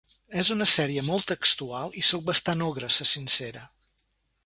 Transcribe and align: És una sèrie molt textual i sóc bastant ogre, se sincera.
És 0.43 0.47
una 0.55 0.65
sèrie 0.75 1.03
molt 1.09 1.27
textual 1.33 1.95
i 2.01 2.05
sóc 2.09 2.27
bastant 2.33 2.67
ogre, 2.71 2.93
se 2.99 3.11
sincera. 3.15 3.67